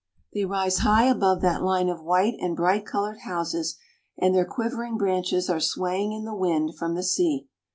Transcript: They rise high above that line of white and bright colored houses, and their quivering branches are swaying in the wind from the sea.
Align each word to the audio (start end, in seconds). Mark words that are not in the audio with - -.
They 0.33 0.45
rise 0.45 0.79
high 0.79 1.03
above 1.03 1.41
that 1.41 1.61
line 1.61 1.87
of 1.87 2.01
white 2.01 2.33
and 2.39 2.55
bright 2.55 2.87
colored 2.87 3.19
houses, 3.19 3.77
and 4.17 4.33
their 4.33 4.45
quivering 4.45 4.97
branches 4.97 5.47
are 5.47 5.59
swaying 5.59 6.11
in 6.11 6.25
the 6.25 6.33
wind 6.33 6.75
from 6.75 6.95
the 6.95 7.03
sea. 7.03 7.47